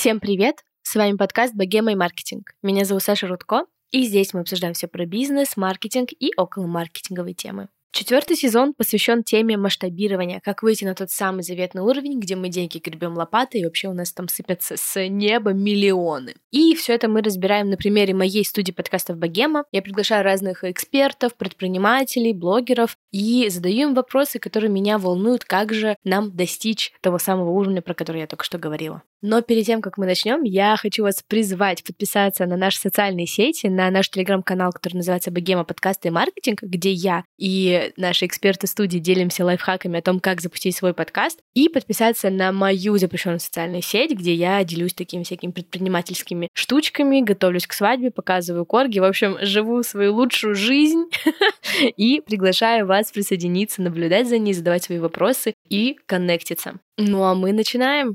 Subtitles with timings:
[0.00, 0.64] Всем привет!
[0.80, 2.54] С вами подкаст «Богема и маркетинг».
[2.62, 7.68] Меня зовут Саша Рудко, и здесь мы обсуждаем все про бизнес, маркетинг и околомаркетинговые темы.
[7.92, 12.78] Четвертый сезон посвящен теме масштабирования, как выйти на тот самый заветный уровень, где мы деньги
[12.78, 16.34] гребем лопатой, и вообще у нас там сыпятся с неба миллионы.
[16.52, 19.64] И все это мы разбираем на примере моей студии подкастов Богема.
[19.72, 25.96] Я приглашаю разных экспертов, предпринимателей, блогеров и задаю им вопросы, которые меня волнуют, как же
[26.04, 29.02] нам достичь того самого уровня, про который я только что говорила.
[29.22, 33.66] Но перед тем, как мы начнем, я хочу вас призвать подписаться на наши социальные сети,
[33.66, 38.98] на наш телеграм-канал, который называется Богема подкасты и маркетинг, где я и наши эксперты студии
[38.98, 44.12] делимся лайфхаками о том, как запустить свой подкаст, и подписаться на мою запрещенную социальную сеть,
[44.12, 49.82] где я делюсь такими всякими предпринимательскими штучками, готовлюсь к свадьбе, показываю корги, в общем, живу
[49.82, 51.04] свою лучшую жизнь
[51.96, 56.74] и приглашаю вас присоединиться, наблюдать за ней, задавать свои вопросы и коннектиться.
[56.98, 58.12] Ну а мы начинаем.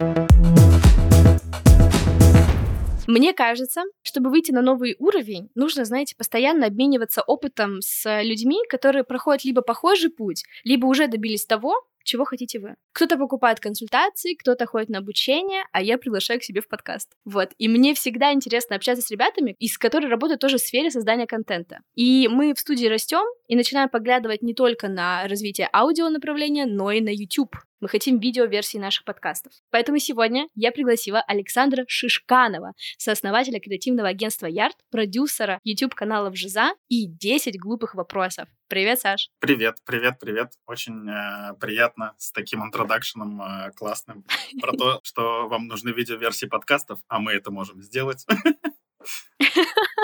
[3.07, 9.03] Мне кажется, чтобы выйти на новый уровень, нужно, знаете, постоянно обмениваться опытом с людьми, которые
[9.03, 12.75] проходят либо похожий путь, либо уже добились того, чего хотите вы.
[12.93, 17.11] Кто-то покупает консультации, кто-то ходит на обучение, а я приглашаю к себе в подкаст.
[17.25, 17.49] Вот.
[17.57, 21.79] И мне всегда интересно общаться с ребятами, из которых работают тоже в сфере создания контента.
[21.95, 26.91] И мы в студии растем и начинаем поглядывать не только на развитие аудио направления, но
[26.91, 27.55] и на YouTube.
[27.85, 29.53] Мы хотим видео-версии наших подкастов.
[29.69, 37.59] Поэтому сегодня я пригласила Александра Шишканова, сооснователя креативного агентства Ярд, продюсера YouTube-каналов Жиза и 10
[37.59, 38.49] глупых вопросов.
[38.69, 39.29] Привет, Саш.
[39.37, 40.53] Привет, привет, привет.
[40.65, 44.25] Очень э, приятно с таким интродакшеном э, классным
[44.59, 48.25] про то, что вам нужны видео-версии подкастов, а мы это можем сделать.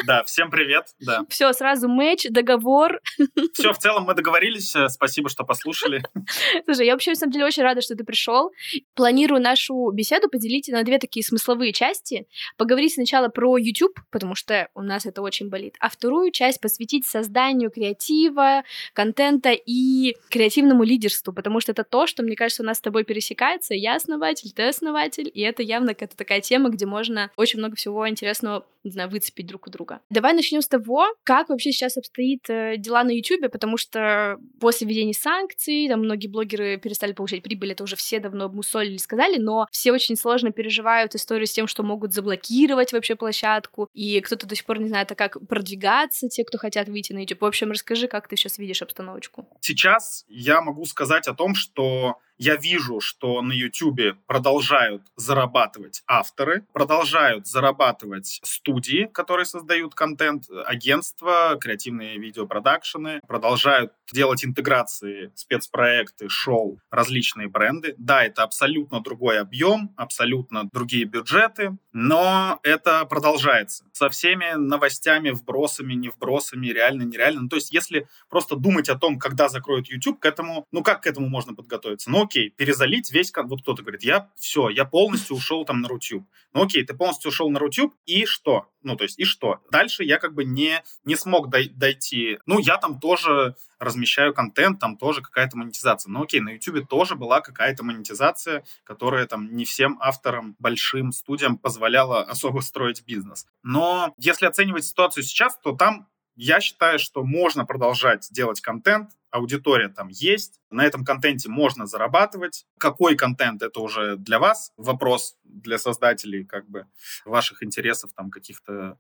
[0.06, 0.86] Да, всем привет.
[1.00, 1.24] Да.
[1.30, 3.00] Все, сразу матч, договор.
[3.54, 4.76] Все, в целом мы договорились.
[4.76, 6.04] Э, спасибо, что послушали.
[6.66, 8.52] Слушай, я вообще, на самом деле, очень рада, что ты пришел.
[8.96, 12.28] Планирую нашу беседу поделить на две такие смысловые части.
[12.58, 17.06] Поговорить сначала про YouTube, потому что у нас это очень болит, а вторую часть посвятить
[17.06, 18.64] созданию креатива,
[18.94, 23.04] контента и креативному лидерству, потому что это то, что, мне кажется, у нас с тобой
[23.04, 23.74] пересекается.
[23.74, 28.08] Я основатель, ты основатель, и это явно какая-то такая тема, где можно очень много всего
[28.10, 30.02] интересного не знаю, выцепить друг у друга.
[30.10, 34.88] Давай начнем с того, как вообще сейчас обстоит э, дела на YouTube, потому что после
[34.88, 39.68] введения санкций, там многие блогеры перестали получать прибыль, это уже все давно мусолили, сказали, но
[39.72, 44.56] все очень сложно переживают историю с тем, что могут заблокировать вообще площадку, и кто-то до
[44.56, 47.42] сих пор не знает, а как продвигаться, те, кто хотят выйти на YouTube.
[47.42, 49.48] В общем, расскажи, как ты сейчас видишь обстановочку.
[49.62, 56.66] Сейчас я могу сказать о том, что я вижу, что на YouTube продолжают зарабатывать авторы,
[56.74, 67.48] продолжают зарабатывать студии, которые создают контент, агентства, креативные видеопродакшены, продолжают делать интеграции, спецпроекты, шоу, различные
[67.48, 67.96] бренды.
[67.98, 73.86] Да, это абсолютно другой объем, абсолютно другие бюджеты, но это продолжается.
[73.92, 77.42] Со всеми новостями, вбросами, не вбросами, реально, нереально.
[77.42, 81.04] Ну, то есть, если просто думать о том, когда закроют YouTube, к этому, ну как
[81.04, 82.10] к этому можно подготовиться?
[82.10, 86.24] Ну окей, перезалить весь, вот кто-то говорит, я все, я полностью ушел там на Рутюб.
[86.54, 88.68] Ну окей, ты полностью ушел на Рутюб, и что?
[88.84, 89.62] Ну, то есть, и что?
[89.70, 92.40] Дальше я как бы не, не смог дой- дойти.
[92.46, 96.10] Ну, я там тоже размещаю контент, там тоже какая-то монетизация.
[96.10, 101.58] Ну, окей, на YouTube тоже была какая-то монетизация, которая там не всем авторам, большим студиям
[101.58, 103.46] позволяла особо строить бизнес.
[103.62, 109.90] Но если оценивать ситуацию сейчас, то там я считаю, что можно продолжать делать контент, аудитория
[109.90, 112.66] там есть, на этом контенте можно зарабатывать.
[112.78, 116.86] Какой контент, это уже для вас вопрос, для создателей как бы
[117.26, 118.98] ваших интересов, там каких-то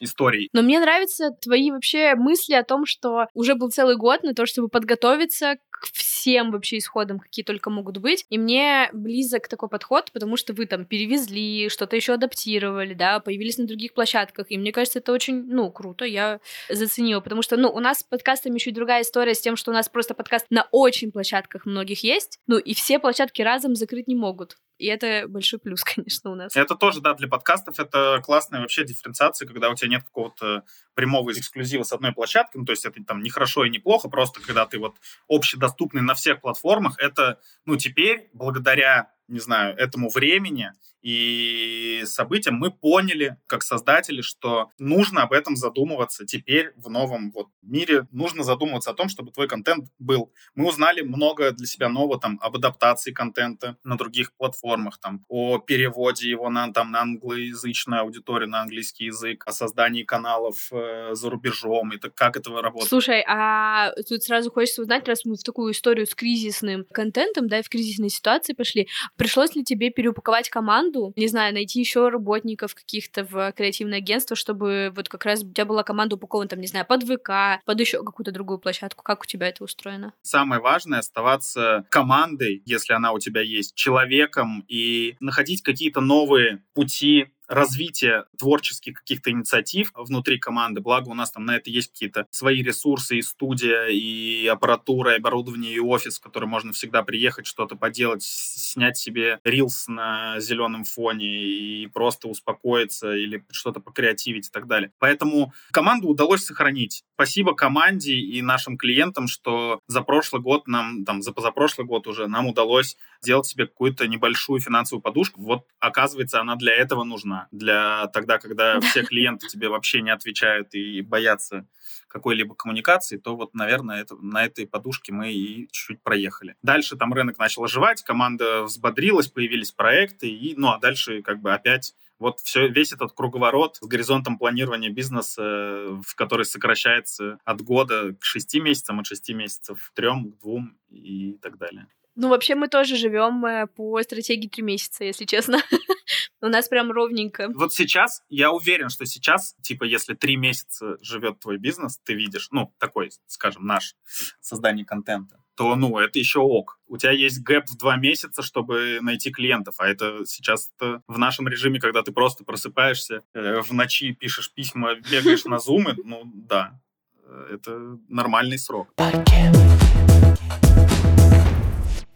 [0.00, 0.48] историй.
[0.52, 4.46] Но мне нравятся твои вообще мысли о том, что уже был целый год на то,
[4.46, 8.24] чтобы подготовиться к всем вообще исходам, какие только могут быть.
[8.28, 13.58] И мне близок такой подход, потому что вы там перевезли, что-то еще адаптировали, да, появились
[13.58, 14.46] на других площадках.
[14.50, 18.02] И мне кажется, это очень, ну, круто, я заценила, потому что, ну, у нас с
[18.02, 21.66] подкастами еще и другая история с тем, что у нас просто подкаст на очень площадках
[21.66, 24.56] многих есть, ну, и все площадки разом закрыть не могут.
[24.78, 26.56] И это большой плюс, конечно, у нас.
[26.56, 30.64] Это тоже, да, для подкастов это классная вообще дифференциация, когда у тебя нет какого-то
[30.94, 34.08] прямого эксклюзива с одной площадки, ну, то есть это там не хорошо и не плохо,
[34.08, 34.96] просто когда ты вот
[35.28, 40.72] общедоступный на всех платформах, это, ну, теперь, благодаря не знаю, этому времени
[41.02, 47.48] и событиям мы поняли, как создатели, что нужно об этом задумываться теперь в новом вот
[47.62, 48.06] мире.
[48.10, 50.32] Нужно задумываться о том, чтобы твой контент был.
[50.54, 55.58] Мы узнали много для себя нового там об адаптации контента на других платформах, там, о
[55.58, 61.30] переводе его на, там, на англоязычную аудиторию, на английский язык, о создании каналов э, за
[61.30, 62.88] рубежом, и так, как это работает.
[62.88, 67.60] Слушай, а тут сразу хочется узнать, раз мы в такую историю с кризисным контентом, да,
[67.60, 68.88] и в кризисной ситуации пошли,
[69.18, 74.92] Пришлось ли тебе переупаковать команду, не знаю, найти еще работников каких-то в креативное агентство, чтобы
[74.94, 78.04] вот как раз у тебя была команда упакована, там, не знаю, под ВК, под еще
[78.04, 79.02] какую-то другую площадку?
[79.02, 80.12] Как у тебя это устроено?
[80.22, 87.26] Самое важное— оставаться командой, если она у тебя есть, человеком и находить какие-то новые пути
[87.48, 90.80] развития творческих каких-то инициатив внутри команды.
[90.80, 95.16] Благо у нас там на это есть какие-то свои ресурсы, и студия, и аппаратура, и
[95.16, 100.84] оборудование, и офис, в который можно всегда приехать, что-то поделать, снять себе рилс на зеленом
[100.84, 104.92] фоне и просто успокоиться или что-то покреативить и так далее.
[104.98, 107.04] Поэтому команду удалось сохранить.
[107.14, 112.28] Спасибо команде и нашим клиентам, что за прошлый год нам, там, за позапрошлый год уже
[112.28, 115.40] нам удалось сделать себе какую-то небольшую финансовую подушку.
[115.40, 117.48] Вот, оказывается, она для этого нужна.
[117.50, 121.66] Для тогда, когда все клиенты тебе вообще не отвечают и боятся
[122.08, 126.56] какой-либо коммуникации, то вот, наверное, это, на этой подушке мы и чуть-чуть проехали.
[126.62, 131.52] Дальше там рынок начал оживать, команда взбодрилась, появились проекты, и, ну, а дальше как бы
[131.52, 138.14] опять вот все, весь этот круговорот с горизонтом планирования бизнеса, в который сокращается от года
[138.14, 141.86] к шести месяцам, от шести месяцев к трем, к двум и так далее.
[142.20, 145.58] Ну, вообще мы тоже живем э, по стратегии три месяца, если честно.
[146.42, 147.48] У нас прям ровненько.
[147.54, 152.48] Вот сейчас, я уверен, что сейчас, типа, если три месяца живет твой бизнес, ты видишь,
[152.50, 153.94] ну, такой, скажем, наш
[154.40, 156.80] создание контента, то, ну, это еще ок.
[156.88, 161.18] У тебя есть гэп в два месяца, чтобы найти клиентов, а это сейчас -то в
[161.18, 166.22] нашем режиме, когда ты просто просыпаешься, э, в ночи пишешь письма, бегаешь на зумы, ну,
[166.34, 166.80] да,
[167.22, 168.88] э, это нормальный срок.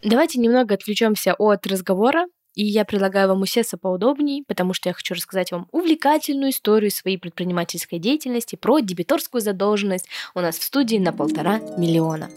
[0.03, 5.15] Давайте немного отвлечемся от разговора, и я предлагаю вам усесться поудобнее, потому что я хочу
[5.15, 11.13] рассказать вам увлекательную историю своей предпринимательской деятельности про дебиторскую задолженность у нас в студии на
[11.13, 12.29] полтора миллиона.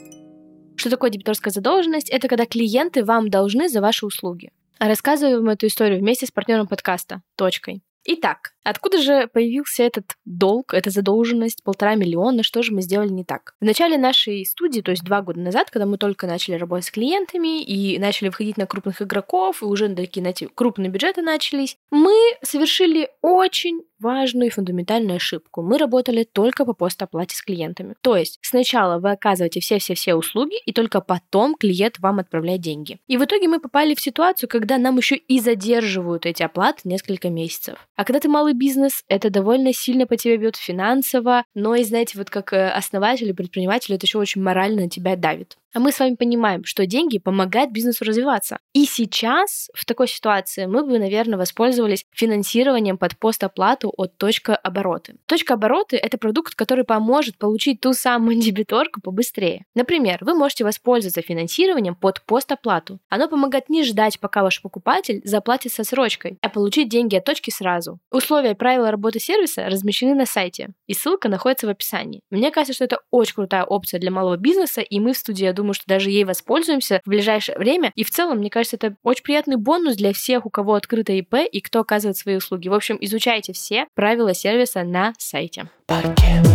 [0.76, 2.10] Что такое дебиторская задолженность?
[2.10, 4.52] Это когда клиенты вам должны за ваши услуги.
[4.78, 7.82] Рассказываю вам эту историю вместе с партнером подкаста «Точкой».
[8.08, 13.24] Итак, откуда же появился этот долг, эта задолженность, полтора миллиона, что же мы сделали не
[13.24, 13.56] так?
[13.60, 16.92] В начале нашей студии, то есть два года назад, когда мы только начали работать с
[16.92, 22.14] клиентами и начали выходить на крупных игроков, и уже такие, знаете, крупные бюджеты начались, мы
[22.44, 25.62] совершили очень важную и фундаментальную ошибку.
[25.62, 27.96] Мы работали только по постоплате с клиентами.
[28.02, 33.00] То есть сначала вы оказываете все-все-все услуги, и только потом клиент вам отправляет деньги.
[33.08, 37.30] И в итоге мы попали в ситуацию, когда нам еще и задерживают эти оплаты несколько
[37.30, 37.76] месяцев.
[37.96, 42.18] А когда ты малый бизнес, это довольно сильно по тебе бьет финансово, но и, знаете,
[42.18, 45.58] вот как э, основатель и предприниматель, это еще очень морально на тебя давит.
[45.76, 48.60] А мы с вами понимаем, что деньги помогают бизнесу развиваться.
[48.74, 55.16] И сейчас в такой ситуации мы бы, наверное, воспользовались финансированием под постоплату от точка обороты.
[55.26, 59.66] Точка обороты— это продукт, который поможет получить ту самую дебиторку побыстрее.
[59.76, 63.00] Например, вы можете воспользоваться финансированием под постоплату.
[63.10, 67.50] Оно помогает не ждать, пока ваш покупатель заплатит со срочкой, а получить деньги от точки
[67.50, 68.00] сразу.
[68.12, 72.22] Условия и правила работы сервиса размещены на сайте, и ссылка находится в описании.
[72.30, 75.52] Мне кажется, что это очень крутая опция для малого бизнеса, и мы в студии, я
[75.52, 77.92] думаю, думаю, что даже ей воспользуемся в ближайшее время.
[77.96, 81.36] И в целом, мне кажется, это очень приятный бонус для всех, у кого открыто ИП
[81.52, 82.68] и кто оказывает свои услуги.
[82.68, 85.70] В общем, изучайте все правила сервиса на сайте.
[85.88, 86.55] Паркет.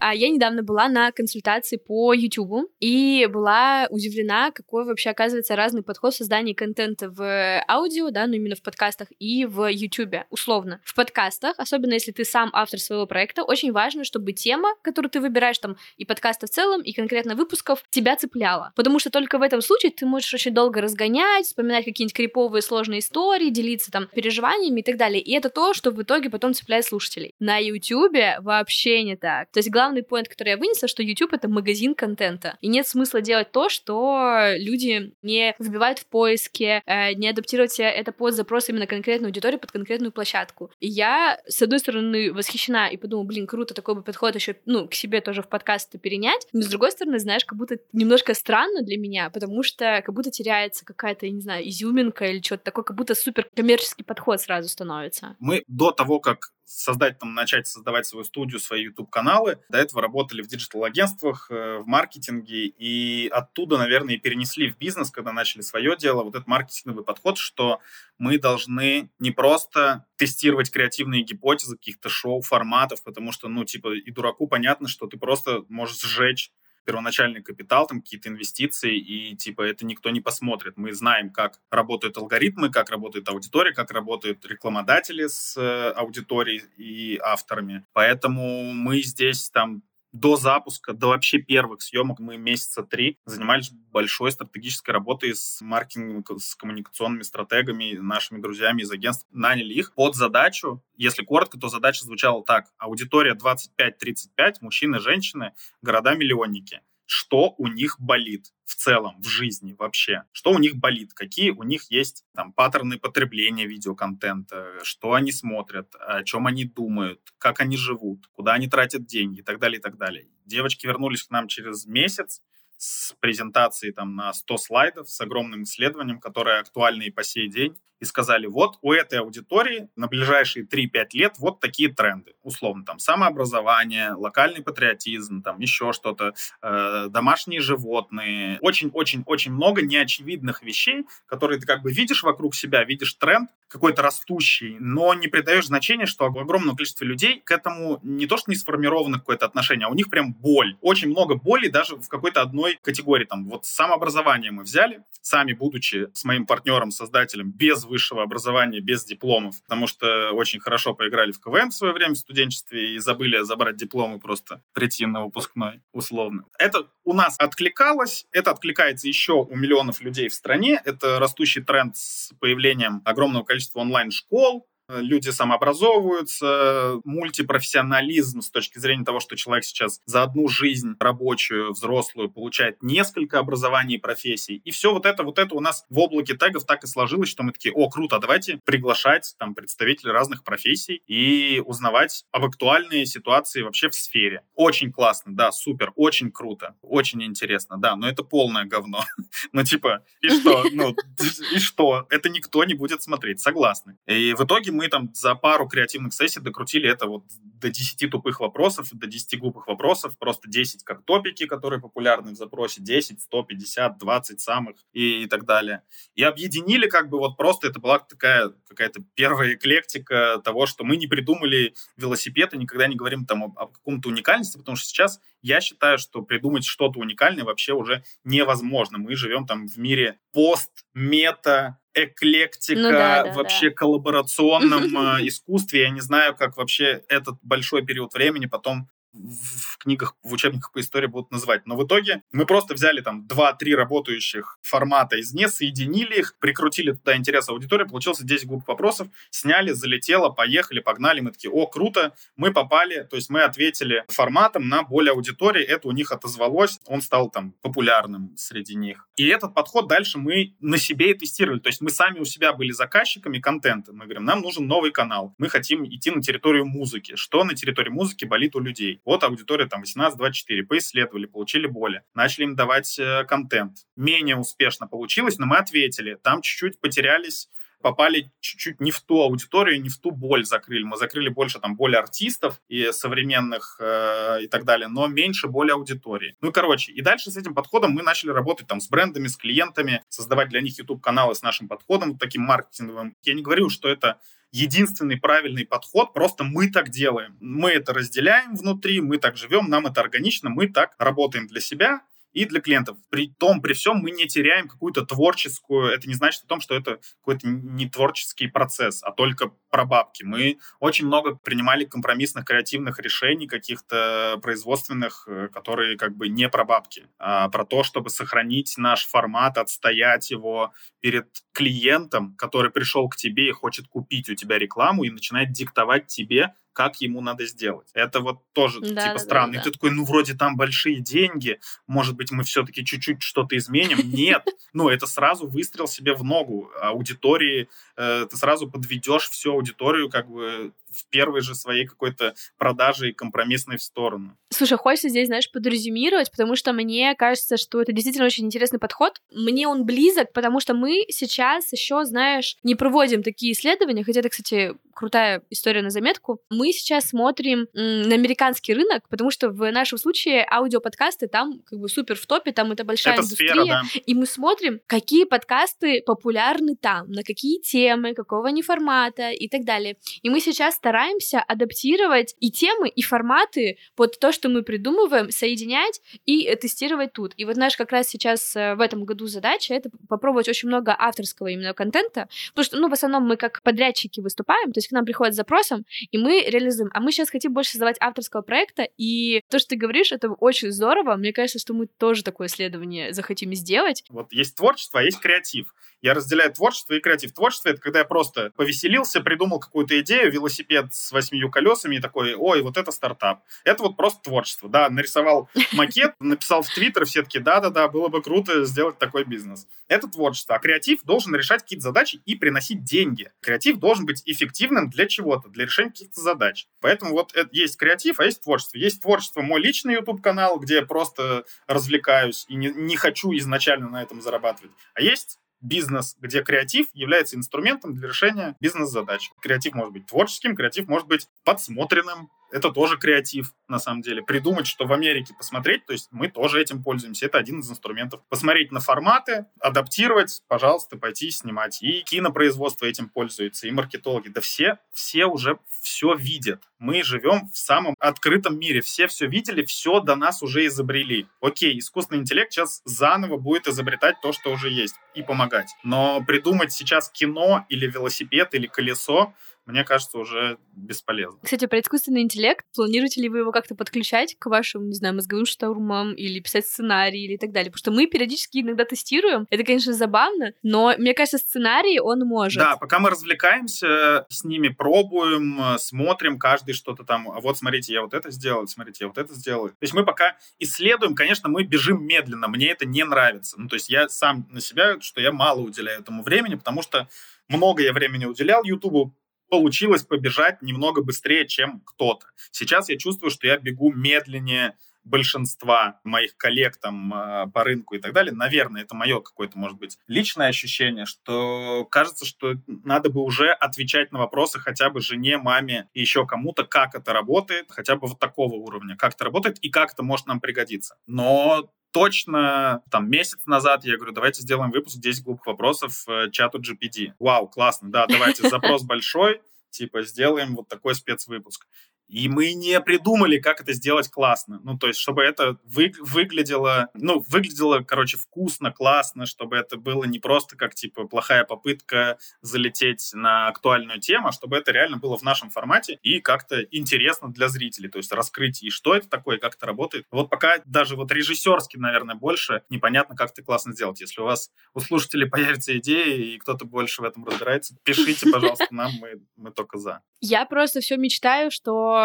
[0.00, 5.82] А я недавно была на консультации по YouTube и была удивлена, какой вообще оказывается разный
[5.82, 10.80] подход в создании контента в аудио, да, ну именно в подкастах и в YouTube, условно.
[10.84, 15.20] В подкастах, особенно если ты сам автор своего проекта, очень важно, чтобы тема, которую ты
[15.20, 18.72] выбираешь там и подкаста в целом, и конкретно выпусков, тебя цепляла.
[18.76, 23.00] Потому что только в этом случае ты можешь очень долго разгонять, вспоминать какие-нибудь криповые сложные
[23.00, 25.20] истории, делиться там переживаниями и так далее.
[25.20, 27.34] И это то, что в итоге потом цепляет слушателей.
[27.38, 29.50] На YouTube вообще не так.
[29.50, 32.56] То есть главное главный поинт, который я вынесла, что YouTube— это магазин контента.
[32.60, 38.12] И нет смысла делать то, что люди не вбивают в поиске, э, не адаптировать это
[38.12, 40.70] под запрос именно конкретной аудитории, под конкретную площадку.
[40.78, 44.86] И я, с одной стороны, восхищена и подумала, блин, круто такой бы подход еще, ну,
[44.86, 48.82] к себе тоже в подкасты перенять, но с другой стороны, знаешь, как будто немножко странно
[48.82, 52.84] для меня, потому что как будто теряется какая-то, я не знаю, изюминка или что-то такое,
[52.84, 55.36] как будто супер коммерческий подход сразу становится.
[55.40, 59.58] Мы до того, как создать, там, начать создавать свою студию, свои YouTube-каналы.
[59.68, 65.10] До этого работали в диджитал-агентствах, э, в маркетинге, и оттуда, наверное, и перенесли в бизнес,
[65.10, 67.80] когда начали свое дело, вот этот маркетинговый подход, что
[68.18, 74.46] мы должны не просто тестировать креативные гипотезы каких-то шоу-форматов, потому что, ну, типа, и дураку
[74.46, 76.52] понятно, что ты просто можешь сжечь
[76.90, 80.76] первоначальный капитал, там какие-то инвестиции, и типа это никто не посмотрит.
[80.76, 87.16] Мы знаем, как работают алгоритмы, как работает аудитория, как работают рекламодатели с э, аудиторией и
[87.22, 87.84] авторами.
[87.92, 89.82] Поэтому мы здесь там
[90.12, 96.38] до запуска, до вообще первых съемок мы месяца три занимались большой стратегической работой с маркетингом,
[96.38, 99.26] с коммуникационными стратегами, нашими друзьями из агентств.
[99.30, 102.66] Наняли их под задачу, если коротко, то задача звучала так.
[102.78, 105.52] Аудитория 25-35, мужчины, женщины,
[105.82, 111.50] города-миллионники что у них болит в целом в жизни вообще, что у них болит, какие
[111.50, 117.58] у них есть там паттерны потребления видеоконтента, что они смотрят, о чем они думают, как
[117.58, 119.40] они живут, куда они тратят деньги?
[119.40, 120.28] И так далее, и так далее.
[120.44, 122.42] Девочки вернулись к нам через месяц
[122.80, 127.76] с презентацией там на 100 слайдов, с огромным исследованием, которое актуально и по сей день
[128.00, 132.32] и сказали, вот у этой аудитории на ближайшие 3-5 лет вот такие тренды.
[132.42, 136.32] Условно, там, самообразование, локальный патриотизм, там, еще что-то,
[136.62, 138.58] э, домашние животные.
[138.62, 144.76] Очень-очень-очень много неочевидных вещей, которые ты как бы видишь вокруг себя, видишь тренд какой-то растущий,
[144.80, 149.18] но не придаешь значения, что огромное количество людей к этому не то, что не сформировано
[149.18, 150.76] какое-то отношение, а у них прям боль.
[150.80, 153.24] Очень много боли даже в какой-то одной категории.
[153.24, 159.04] Там, вот самообразование мы взяли, сами будучи с моим партнером, создателем, без высшего образования, без
[159.04, 163.42] дипломов, потому что очень хорошо поиграли в КВМ в свое время в студенчестве и забыли
[163.44, 166.44] забрать дипломы просто прийти на выпускной, условно.
[166.58, 171.96] Это у нас откликалось, это откликается еще у миллионов людей в стране, это растущий тренд
[171.96, 174.66] с появлением огромного количества онлайн-школ,
[174.98, 182.30] люди самообразовываются, мультипрофессионализм с точки зрения того, что человек сейчас за одну жизнь рабочую, взрослую,
[182.30, 184.56] получает несколько образований и профессий.
[184.64, 187.42] И все вот это, вот это у нас в облаке тегов так и сложилось, что
[187.42, 193.62] мы такие, о, круто, давайте приглашать там представителей разных профессий и узнавать об актуальной ситуации
[193.62, 194.42] вообще в сфере.
[194.54, 199.04] Очень классно, да, супер, очень круто, очень интересно, да, но это полное говно.
[199.52, 200.64] Ну, типа, и что?
[200.72, 200.94] Ну,
[201.54, 202.06] и что?
[202.10, 203.96] Это никто не будет смотреть, согласны.
[204.06, 207.24] И в итоге мы мы там за пару креативных сессий докрутили это вот
[207.60, 212.34] до 10 тупых вопросов, до 10 глупых вопросов, просто 10 как топики, которые популярны в
[212.34, 215.82] запросе, 10, 150, 20 самых и, и так далее.
[216.14, 220.96] И объединили как бы вот просто, это была такая какая-то первая эклектика того, что мы
[220.96, 225.20] не придумали велосипед и никогда не говорим там о, о каком-то уникальности, потому что сейчас
[225.42, 228.96] я считаю, что придумать что-то уникальное вообще уже невозможно.
[228.96, 233.76] Мы живем там в мире пост, мета, эклектика, ну, да, да, вообще да.
[233.76, 234.84] коллаборационном
[235.18, 235.82] э, искусстве.
[235.82, 240.80] Я не знаю, как вообще этот большой период времени потом в книгах, в учебниках по
[240.80, 241.66] истории будут называть.
[241.66, 246.92] Но в итоге мы просто взяли там 2-3 работающих формата из не, соединили их, прикрутили
[246.92, 251.20] туда интерес аудитории, получился 10 групп вопросов, сняли, залетело, поехали, погнали.
[251.20, 255.88] Мы такие, о, круто, мы попали, то есть мы ответили форматом на более аудитории, это
[255.88, 259.08] у них отозвалось, он стал там популярным среди них.
[259.16, 261.58] И этот подход дальше мы на себе и тестировали.
[261.58, 263.92] То есть мы сами у себя были заказчиками контента.
[263.92, 267.16] Мы говорим, нам нужен новый канал, мы хотим идти на территорию музыки.
[267.16, 268.99] Что на территории музыки болит у людей?
[269.04, 273.86] Вот аудитория там 18-24, поисследовали, получили боли, начали им давать э, контент.
[273.96, 276.14] Менее успешно получилось, но мы ответили.
[276.14, 277.48] Там чуть-чуть потерялись
[277.80, 280.84] попали чуть-чуть не в ту аудиторию, не в ту боль закрыли.
[280.84, 285.70] Мы закрыли больше там боли артистов и современных э, и так далее, но меньше боли
[285.70, 286.36] аудитории.
[286.40, 289.36] Ну и короче, и дальше с этим подходом мы начали работать там с брендами, с
[289.36, 293.16] клиентами, создавать для них YouTube-каналы с нашим подходом, таким маркетинговым.
[293.22, 294.18] Я не говорю, что это
[294.52, 297.36] единственный правильный подход, просто мы так делаем.
[297.40, 302.02] Мы это разделяем внутри, мы так живем, нам это органично, мы так работаем для себя,
[302.32, 302.96] и для клиентов.
[303.10, 306.74] При том, при всем мы не теряем какую-то творческую, это не значит о том, что
[306.74, 310.24] это какой-то не творческий процесс, а только про бабки.
[310.24, 316.64] Мы очень много принимали компромиссных креативных решений, каких-то производственных, э, которые как бы не про
[316.64, 323.16] бабки, а про то, чтобы сохранить наш формат, отстоять его перед клиентом, который пришел к
[323.16, 327.88] тебе и хочет купить у тебя рекламу и начинает диктовать тебе, как ему надо сделать.
[327.94, 329.52] Это вот тоже да, типа да, странно.
[329.54, 329.62] Да, да.
[329.62, 333.98] И ты такой, ну вроде там большие деньги, может быть мы все-таки чуть-чуть что-то изменим.
[334.04, 340.08] Нет, ну это сразу выстрел себе в ногу аудитории, э, ты сразу подведешь всю аудиторию
[340.08, 344.36] как бы в первой же своей какой-то продаже и компромиссной в сторону.
[344.50, 349.20] Слушай, хочется здесь, знаешь, подрезюмировать, потому что мне кажется, что это действительно очень интересный подход.
[349.32, 354.28] Мне он близок, потому что мы сейчас еще, знаешь, не проводим такие исследования, хотя это,
[354.28, 356.40] кстати, крутая история на заметку.
[356.50, 361.88] Мы сейчас смотрим на американский рынок, потому что в нашем случае аудиоподкасты там как бы
[361.88, 363.82] супер в топе, там это большая это индустрия, сфера, да.
[364.04, 369.64] и мы смотрим, какие подкасты популярны там, на какие темы, какого они формата и так
[369.64, 369.96] далее.
[370.22, 376.00] И мы сейчас стараемся адаптировать и темы, и форматы под то, что мы придумываем, соединять
[376.24, 377.34] и тестировать тут.
[377.36, 380.96] И вот наш как раз сейчас э, в этом году задача— это попробовать очень много
[380.98, 384.92] авторского именно контента, потому что, ну, в основном мы как подрядчики выступаем, то есть к
[384.92, 386.88] нам приходят с запросом, и мы реализуем.
[386.94, 390.72] А мы сейчас хотим больше создавать авторского проекта, и то, что ты говоришь, это очень
[390.72, 391.16] здорово.
[391.16, 394.02] Мне кажется, что мы тоже такое исследование захотим сделать.
[394.08, 395.74] Вот есть творчество, а есть креатив.
[396.00, 397.32] Я разделяю творчество и креатив.
[397.32, 402.34] Творчество— это когда я просто повеселился, придумал какую-то идею, велосипед с восьмью колесами и такой,
[402.34, 403.42] ой, вот это стартап.
[403.64, 404.68] Это вот просто творчество.
[404.68, 409.66] Да, нарисовал макет, написал в Твиттер, все таки да-да-да, было бы круто сделать такой бизнес.
[409.88, 410.56] Это творчество.
[410.56, 413.32] А креатив должен решать какие-то задачи и приносить деньги.
[413.40, 416.66] Креатив должен быть эффективным для чего-то, для решения каких-то задач.
[416.80, 418.78] Поэтому вот это, есть креатив, а есть творчество.
[418.78, 424.02] Есть творчество мой личный YouTube-канал, где я просто развлекаюсь и не, не хочу изначально на
[424.02, 424.72] этом зарабатывать.
[424.94, 429.30] А есть бизнес, где креатив является инструментом для решения бизнес-задач.
[429.40, 434.22] Креатив может быть творческим, креатив может быть подсмотренным, это тоже креатив, на самом деле.
[434.22, 437.26] Придумать, что в Америке посмотреть, то есть мы тоже этим пользуемся.
[437.26, 438.20] Это один из инструментов.
[438.28, 441.82] Посмотреть на форматы, адаптировать, пожалуйста, пойти снимать.
[441.82, 444.28] И кинопроизводство этим пользуется, и маркетологи.
[444.28, 446.62] Да все, все уже все видят.
[446.78, 448.80] Мы живем в самом открытом мире.
[448.80, 451.26] Все все видели, все до нас уже изобрели.
[451.40, 455.70] Окей, искусственный интеллект сейчас заново будет изобретать то, что уже есть, и помогать.
[455.84, 459.34] Но придумать сейчас кино или велосипед или колесо
[459.70, 461.38] мне кажется, уже бесполезно.
[461.42, 465.46] Кстати, про искусственный интеллект, планируете ли вы его как-то подключать к вашим, не знаю, мозговым
[465.46, 467.70] штурмам или писать сценарий или так далее?
[467.70, 469.46] Потому что мы периодически иногда тестируем.
[469.50, 472.58] Это, конечно, забавно, но мне кажется, сценарий он может.
[472.58, 478.02] Да, пока мы развлекаемся, с ними пробуем, смотрим, каждый что-то там, а вот смотрите, я
[478.02, 479.68] вот это сделал, смотрите, я вот это сделал.
[479.68, 483.60] То есть мы пока исследуем, конечно, мы бежим медленно, мне это не нравится.
[483.60, 487.08] Ну, то есть я сам на себя, что я мало уделяю этому времени, потому что
[487.48, 489.14] много я времени уделял Ютубу,
[489.50, 492.26] получилось побежать немного быстрее, чем кто-то.
[492.50, 497.98] Сейчас я чувствую, что я бегу медленнее большинства моих коллег там а, по рынку и
[497.98, 498.32] так далее.
[498.32, 504.12] Наверное, это мое какое-то, может быть, личное ощущение, что кажется, что надо бы уже отвечать
[504.12, 508.18] на вопросы хотя бы жене, маме и еще кому-то, как это работает, хотя бы вот
[508.18, 510.96] такого уровня, как это работает и как это может нам пригодиться.
[511.06, 516.58] Но точно там месяц назад я говорю, давайте сделаем выпуск 10 глупых вопросов э, чату
[516.58, 517.14] GPD.
[517.18, 521.66] Вау, классно, да, давайте, запрос большой, типа сделаем вот такой спецвыпуск.
[522.10, 524.60] И мы не придумали, как это сделать классно.
[524.64, 530.04] Ну, то есть, чтобы это вы, выглядело, ну, выглядело, короче, вкусно, классно, чтобы это было
[530.04, 535.16] не просто как, типа, плохая попытка залететь на актуальную тему, а чтобы это реально было
[535.16, 537.88] в нашем формате и как-то интересно для зрителей.
[537.88, 540.06] То есть, раскрыть, и что это такое, как это работает.
[540.10, 544.00] Вот пока даже вот режиссерски, наверное, больше непонятно, как это классно сделать.
[544.00, 548.66] Если у вас, у слушателей появится идея, и кто-то больше в этом разбирается, пишите, пожалуйста,
[548.70, 550.00] нам, мы, мы только за.
[550.20, 551.99] Я просто все мечтаю, что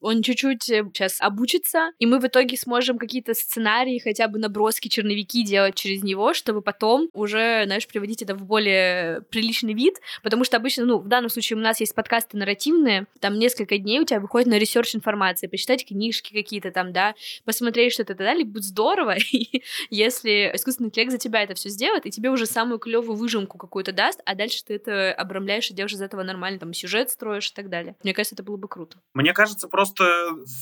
[0.00, 4.88] он чуть-чуть сейчас э, обучится, и мы в итоге сможем какие-то сценарии, хотя бы наброски,
[4.88, 10.44] черновики делать через него, чтобы потом уже, знаешь, приводить это в более приличный вид, потому
[10.44, 14.04] что обычно, ну, в данном случае у нас есть подкасты нарративные, там несколько дней у
[14.04, 18.44] тебя выходит на ресерч информации, почитать книжки какие-то там, да, посмотреть что-то и так далее,
[18.44, 19.16] будет здорово,
[19.90, 23.92] если искусственный интеллект за тебя это все сделает, и тебе уже самую клевую выжимку какую-то
[23.92, 27.54] даст, а дальше ты это обрамляешь и делаешь из этого нормально, там, сюжет строишь и
[27.54, 27.96] так далее.
[28.02, 28.98] Мне кажется, это было бы круто.
[29.14, 30.04] Мне кажется, просто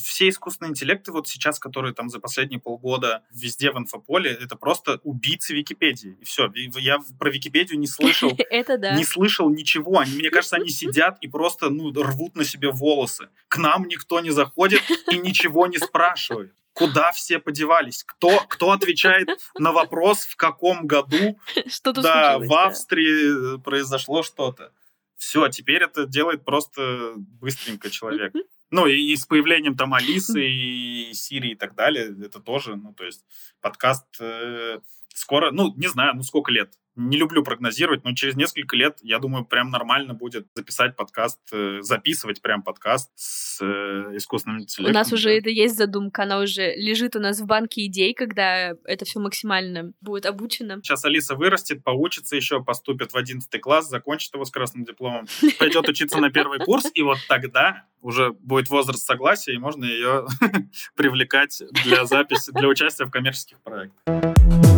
[0.04, 5.00] все искусственные интеллекты вот сейчас, которые там за последние полгода везде в инфополе, это просто
[5.04, 6.16] убийцы Википедии.
[6.20, 6.50] И все.
[6.54, 8.32] Я про Википедию не слышал.
[8.50, 8.96] Это да.
[8.96, 9.98] Не слышал ничего.
[9.98, 13.28] Они, мне кажется, они сидят и просто ну, рвут на себе волосы.
[13.48, 19.28] К нам никто не заходит и ничего не спрашивает куда все подевались, кто, кто отвечает
[19.58, 23.62] на вопрос, в каком году что да, в Австрии да.
[23.62, 24.72] произошло что-то.
[25.16, 28.32] Все, теперь это делает просто быстренько человек.
[28.72, 32.92] Ну, и, и с появлением там Алисы и Сирии и так далее, это тоже, ну,
[32.92, 33.24] то есть
[33.60, 34.80] подкаст э,
[35.14, 39.18] скоро, ну, не знаю, ну, сколько лет, не люблю прогнозировать, но через несколько лет, я
[39.18, 44.94] думаю, прям нормально будет записать подкаст, э, записывать прям подкаст с э, искусственным интеллектом.
[44.94, 48.72] У нас уже это есть задумка, она уже лежит у нас в банке идей, когда
[48.84, 50.80] это все максимально будет обучено.
[50.82, 55.26] Сейчас Алиса вырастет, поучится еще, поступит в 11 класс, закончит его с красным дипломом,
[55.58, 60.26] пойдет учиться на первый курс, и вот тогда уже будет возраст согласия, и можно ее
[60.94, 64.71] привлекать для записи, для участия в коммерческих проектах.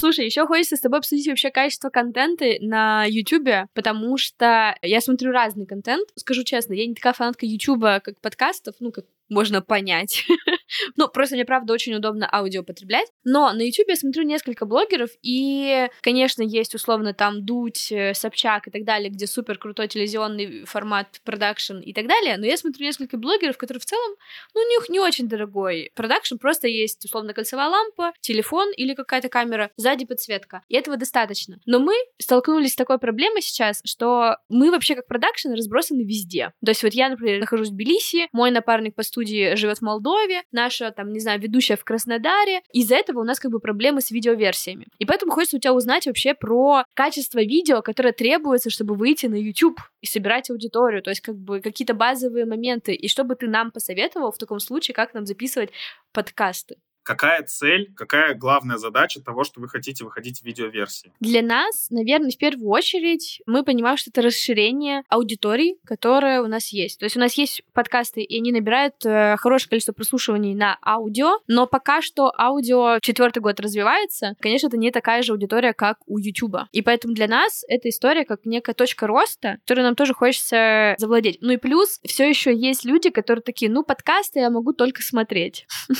[0.00, 5.30] Слушай, еще хочется с тобой обсудить вообще качество контента на YouTube, потому что я смотрю
[5.30, 6.08] разный контент.
[6.16, 10.24] Скажу честно, я не такая фанатка YouTube, как подкастов, ну, как можно понять.
[10.96, 13.08] Ну, просто мне, правда, очень удобно аудио потреблять.
[13.24, 18.68] Но на YouTube я смотрю несколько блогеров, и, конечно, есть условно там Дудь, э, Собчак
[18.68, 22.36] и так далее, где супер крутой телевизионный формат, продакшн и так далее.
[22.36, 24.16] Но я смотрю несколько блогеров, которые в целом,
[24.54, 29.28] ну, у них не очень дорогой продакшн, просто есть условно кольцевая лампа, телефон или какая-то
[29.28, 30.62] камера, сзади подсветка.
[30.68, 31.58] И этого достаточно.
[31.66, 36.52] Но мы столкнулись с такой проблемой сейчас, что мы вообще как продакшн разбросаны везде.
[36.64, 40.42] То есть вот я, например, нахожусь в Тбилиси, мой напарник по студии живет в Молдове,
[40.70, 42.60] наша, там, не знаю, ведущая в Краснодаре.
[42.72, 44.86] Из-за этого у нас как бы проблемы с видеоверсиями.
[44.98, 49.34] И поэтому хочется у тебя узнать вообще про качество видео, которое требуется, чтобы выйти на
[49.34, 53.72] YouTube и собирать аудиторию, то есть как бы какие-то базовые моменты, и чтобы ты нам
[53.72, 55.70] посоветовал в таком случае, как нам записывать
[56.12, 56.76] подкасты.
[57.02, 61.12] Какая цель, какая главная задача того, что вы хотите выходить в видеоверсии?
[61.20, 66.68] Для нас, наверное, в первую очередь мы понимаем, что это расширение аудитории, которая у нас
[66.68, 66.98] есть.
[67.00, 71.38] То есть у нас есть подкасты, и они набирают э, хорошее количество прослушиваний на аудио,
[71.46, 74.34] но пока что аудио четвертый год развивается.
[74.40, 76.68] Конечно, это не такая же аудитория, как у Ютуба.
[76.72, 81.38] И поэтому для нас эта история как некая точка роста, которую нам тоже хочется завладеть.
[81.40, 85.66] Ну и плюс все еще есть люди, которые такие, ну подкасты я могу только смотреть.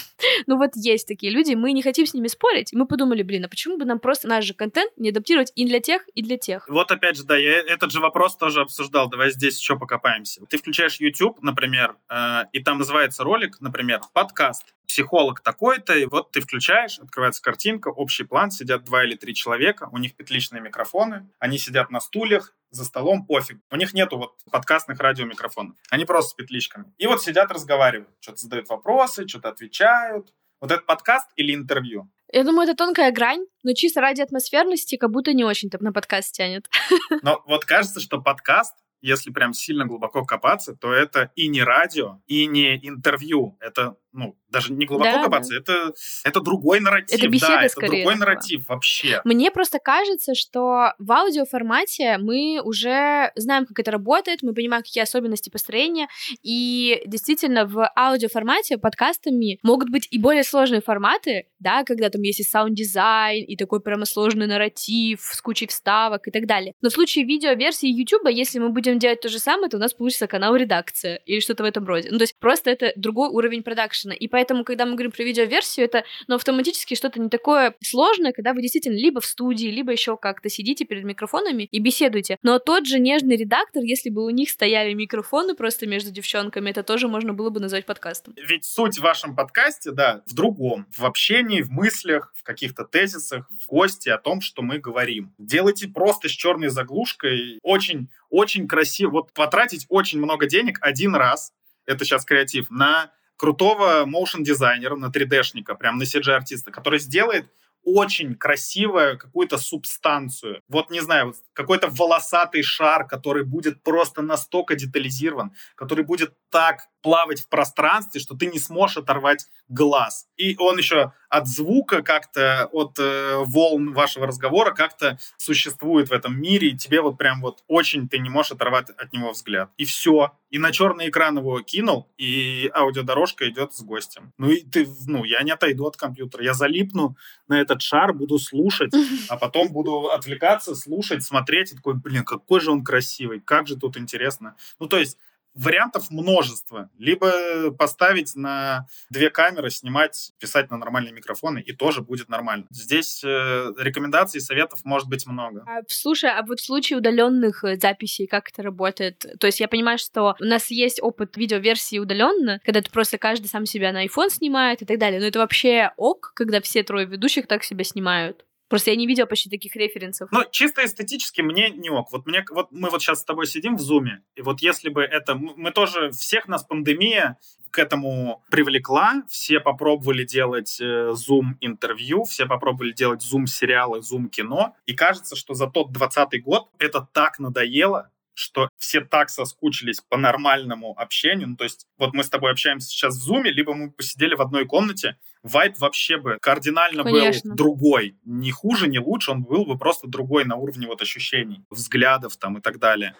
[0.46, 2.72] Ну вот есть есть такие люди, мы не хотим с ними спорить.
[2.72, 5.80] Мы подумали, блин, а почему бы нам просто наш же контент не адаптировать и для
[5.80, 6.68] тех, и для тех?
[6.68, 9.08] Вот опять же, да, я этот же вопрос тоже обсуждал.
[9.08, 10.42] Давай здесь еще покопаемся.
[10.48, 16.32] Ты включаешь YouTube, например, э, и там называется ролик, например, подкаст психолог такой-то, и вот
[16.32, 21.28] ты включаешь, открывается картинка, общий план, сидят два или три человека, у них петличные микрофоны,
[21.38, 23.58] они сидят на стульях, за столом, пофиг.
[23.70, 25.76] У них нету вот подкастных радиомикрофонов.
[25.90, 26.92] Они просто с петличками.
[26.98, 30.32] И вот сидят, разговаривают, что-то задают вопросы, что-то отвечают.
[30.60, 32.10] Вот этот подкаст или интервью?
[32.32, 36.34] Я думаю, это тонкая грань, но чисто ради атмосферности как будто не очень-то на подкаст
[36.34, 36.68] тянет.
[37.22, 42.20] Но вот кажется, что подкаст если прям сильно глубоко копаться, то это и не радио,
[42.26, 43.56] и не интервью.
[43.60, 45.58] Это, ну, даже не глубоко да, копаться, да.
[45.58, 45.92] это,
[46.24, 47.18] это другой нарратив.
[47.18, 48.14] Это беседа да, это другой такого.
[48.16, 49.20] нарратив вообще.
[49.24, 55.02] Мне просто кажется, что в аудиоформате мы уже знаем, как это работает, мы понимаем, какие
[55.02, 56.08] особенности построения,
[56.42, 62.40] и действительно в аудиоформате подкастами могут быть и более сложные форматы, да, когда там есть
[62.40, 66.74] и саунд-дизайн, и такой прямо сложный нарратив с кучей вставок и так далее.
[66.80, 69.94] Но в случае видеоверсии YouTube, если мы будем делать то же самое, то у нас
[69.94, 72.08] получится канал редакция или что-то в этом роде.
[72.10, 73.62] Ну, то есть просто это другой уровень
[74.00, 74.14] продакшена.
[74.14, 78.52] И поэтому, когда мы говорим про видеоверсию, это ну, автоматически что-то не такое сложное, когда
[78.52, 82.38] вы действительно либо в студии, либо еще как-то сидите перед микрофонами и беседуете.
[82.42, 86.82] Но тот же нежный редактор, если бы у них стояли микрофоны просто между девчонками, это
[86.82, 88.34] тоже можно было бы назвать подкастом.
[88.48, 90.86] Ведь суть в вашем подкасте, да, в другом.
[90.96, 95.32] В общении, в мыслях, в каких-то тезисах, в гости о том, что мы говорим.
[95.38, 97.58] Делайте просто с черной заглушкой.
[97.62, 99.10] Очень, очень красиво.
[99.10, 101.52] Вот потратить очень много денег один раз,
[101.90, 103.10] это сейчас креатив, на
[103.40, 107.46] крутого моушн-дизайнера, на 3D-шника, прям на CG-артиста, который сделает
[107.82, 110.60] очень красивую какую-то субстанцию.
[110.68, 117.40] Вот, не знаю, какой-то волосатый шар, который будет просто настолько детализирован, который будет так плавать
[117.40, 120.26] в пространстве, что ты не сможешь оторвать глаз.
[120.36, 126.40] И он еще от звука как-то, от э, волн вашего разговора как-то существует в этом
[126.40, 129.70] мире, и тебе вот прям вот очень ты не можешь оторвать от него взгляд.
[129.76, 130.32] И все.
[130.50, 134.32] И на черный экран его кинул, и аудиодорожка идет с гостем.
[134.38, 136.42] Ну и ты, ну, я не отойду от компьютера.
[136.42, 138.92] Я залипну на этот шар, буду слушать,
[139.28, 143.76] а потом буду отвлекаться, слушать, смотреть, и такой, блин, какой же он красивый, как же
[143.76, 144.56] тут интересно.
[144.80, 145.16] Ну, то есть
[145.54, 146.90] вариантов множество.
[146.98, 152.66] Либо поставить на две камеры, снимать, писать на нормальные микрофоны, и тоже будет нормально.
[152.70, 155.64] Здесь э, рекомендаций, советов может быть много.
[155.66, 159.24] А, слушай, а вот в случае удаленных э, записей, как это работает?
[159.38, 163.46] То есть я понимаю, что у нас есть опыт видеоверсии удаленно, когда ты просто каждый
[163.46, 165.20] сам себя на iPhone снимает и так далее.
[165.20, 168.44] Но это вообще ок, когда все трое ведущих так себя снимают?
[168.70, 170.30] Просто я не видела почти таких референсов.
[170.30, 172.12] Но чисто эстетически мне не ок.
[172.12, 175.02] Вот, мне, вот мы вот сейчас с тобой сидим в зуме, и вот если бы
[175.02, 175.34] это...
[175.34, 176.10] Мы тоже...
[176.12, 177.36] Всех нас пандемия
[177.72, 179.22] к этому привлекла.
[179.28, 184.76] Все попробовали делать э, зум-интервью, все попробовали делать зум-сериалы, зум-кино.
[184.86, 190.16] И кажется, что за тот 20 год это так надоело, что все так соскучились по
[190.16, 191.48] нормальному общению.
[191.50, 194.40] Ну, то есть вот мы с тобой общаемся сейчас в зуме, либо мы посидели в
[194.40, 197.50] одной комнате, вайп вообще бы кардинально Конечно.
[197.50, 198.16] был другой.
[198.24, 202.58] Не хуже, не лучше, он был бы просто другой на уровне вот ощущений, взглядов там
[202.58, 203.14] и так далее.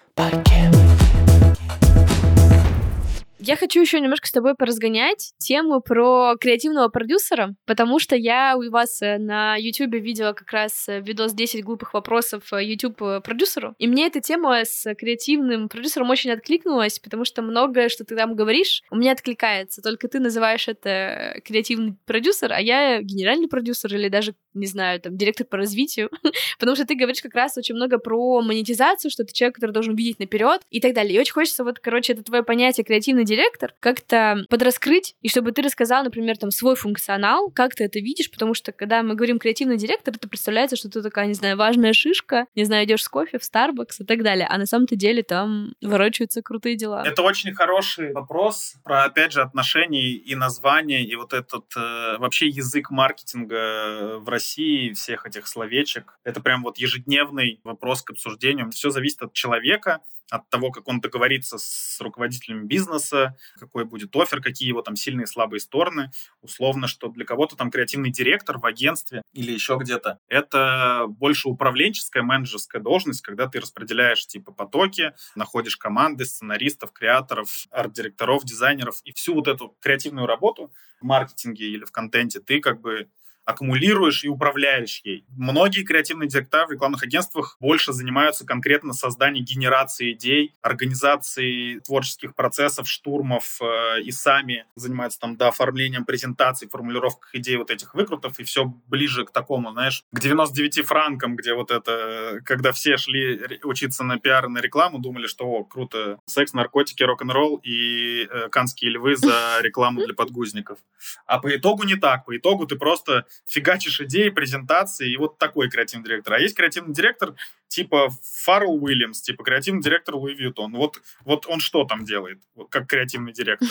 [3.51, 8.71] Я хочу еще немножко с тобой поразгонять тему про креативного продюсера, потому что я у
[8.71, 13.75] вас э, на YouTube видела как раз э, видос 10 глупых вопросов э, YouTube продюсеру,
[13.77, 18.37] и мне эта тема с креативным продюсером очень откликнулась, потому что многое, что ты там
[18.37, 24.09] говоришь, у меня откликается, только ты называешь это креативный продюсер, а я генеральный продюсер или
[24.09, 26.09] даже, не знаю, там, директор по развитию,
[26.61, 29.97] потому что ты говоришь как раз очень много про монетизацию, что ты человек, который должен
[29.97, 31.17] видеть наперед и так далее.
[31.17, 33.40] И очень хочется вот, короче, это твое понятие креативный директор
[33.81, 38.55] как-то подраскрыть, и чтобы ты рассказал, например, там, свой функционал, как ты это видишь, потому
[38.55, 42.47] что, когда мы говорим креативный директор, это представляется, что ты такая, не знаю, важная шишка,
[42.55, 45.75] не знаю, идешь с кофе в Starbucks и так далее, а на самом-то деле там
[45.81, 47.03] ворочаются крутые дела.
[47.07, 52.49] Это очень хороший вопрос про, опять же, отношения и названия, и вот этот э, вообще
[52.49, 56.19] язык маркетинга в России, всех этих словечек.
[56.25, 58.71] Это прям вот ежедневный вопрос к обсуждению.
[58.71, 60.01] Все зависит от человека,
[60.31, 65.25] от того, как он договорится с руководителем бизнеса, какой будет офер, какие его там сильные
[65.25, 66.11] и слабые стороны.
[66.43, 70.19] Условно, что для кого-то там креативный директор в агентстве или еще где-то.
[70.29, 78.45] Это больше управленческая, менеджерская должность, когда ты распределяешь типа потоки, находишь команды сценаристов, креаторов, арт-директоров,
[78.45, 83.09] дизайнеров и всю вот эту креативную работу в маркетинге или в контенте ты как бы
[83.51, 85.25] аккумулируешь и управляешь ей.
[85.29, 92.89] Многие креативные директора в рекламных агентствах больше занимаются конкретно созданием генерации идей, организацией творческих процессов,
[92.89, 98.45] штурмов э, и сами занимаются там, да, оформлением презентаций, формулировках идей вот этих выкрутов, и
[98.45, 104.05] все ближе к такому, знаешь, к 99 франкам, где вот это, когда все шли учиться
[104.05, 108.93] на пиар и на рекламу, думали, что, о, круто, секс, наркотики, рок-н-ролл и э, канские
[108.93, 110.79] львы за рекламу для подгузников.
[111.27, 112.25] А по итогу не так.
[112.25, 116.35] По итогу ты просто фигачишь идеи, презентации, и вот такой креативный директор.
[116.35, 117.35] А есть креативный директор
[117.69, 118.11] типа
[118.45, 120.73] Фаррелл Уильямс, типа креативный директор Луи Вьютон.
[120.73, 123.69] Вот, вот он что там делает, как креативный директор?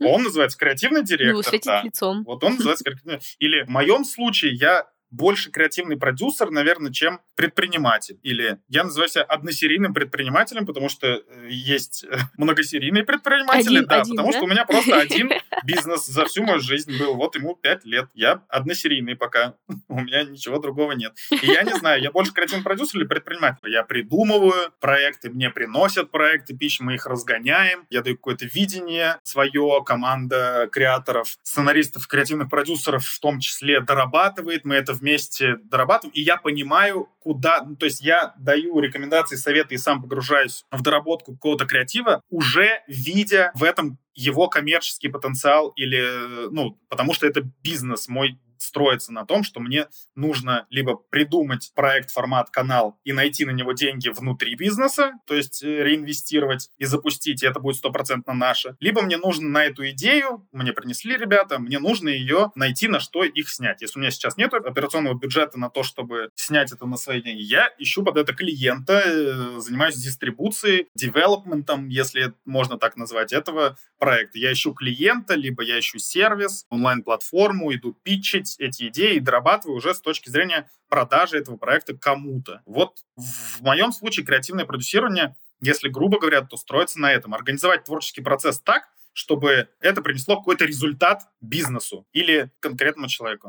[0.00, 1.52] Он называется креативный директор.
[1.52, 1.82] Ну, да.
[1.82, 2.24] лицом.
[2.24, 8.18] Вот он называется креативный Или в моем случае я больше креативный продюсер, наверное, чем предприниматель.
[8.22, 14.00] Или я называю себя односерийным предпринимателем, потому что э, есть э, многосерийные предприниматели, один, да,
[14.00, 14.38] один, потому да?
[14.38, 15.30] что у меня просто один
[15.64, 17.14] бизнес за всю мою жизнь был.
[17.14, 18.06] Вот ему пять лет.
[18.14, 19.54] Я односерийный пока.
[19.88, 21.12] У меня ничего другого нет.
[21.30, 23.58] И я не знаю, я больше креативный продюсер или предприниматель.
[23.68, 27.86] Я придумываю проекты, мне приносят проекты, пищи, мы их разгоняем.
[27.90, 34.64] Я даю какое-то видение свое, команда креаторов, сценаристов, креативных продюсеров в том числе дорабатывает.
[34.64, 37.62] Мы это вместе дорабатываем, и я понимаю, куда...
[37.62, 42.82] Ну, то есть я даю рекомендации, советы и сам погружаюсь в доработку какого-то креатива, уже
[42.86, 49.24] видя в этом его коммерческий потенциал или, ну, потому что это бизнес, мой строится на
[49.24, 54.54] том, что мне нужно либо придумать проект, формат, канал и найти на него деньги внутри
[54.54, 59.48] бизнеса, то есть э, реинвестировать и запустить, и это будет стопроцентно наше, либо мне нужно
[59.48, 63.82] на эту идею, мне принесли ребята, мне нужно ее найти, на что их снять.
[63.82, 67.42] Если у меня сейчас нет операционного бюджета на то, чтобы снять это на свои деньги,
[67.42, 74.38] я ищу под это клиента, э, занимаюсь дистрибуцией, девелопментом, если можно так назвать, этого проекта.
[74.38, 79.94] Я ищу клиента, либо я ищу сервис, онлайн-платформу, иду питчить, эти идеи и дорабатываю уже
[79.94, 82.62] с точки зрения продажи этого проекта кому-то.
[82.66, 87.34] Вот в моем случае креативное продюсирование, если грубо говоря, то строится на этом.
[87.34, 93.48] Организовать творческий процесс так, чтобы это принесло какой-то результат бизнесу или конкретному человеку.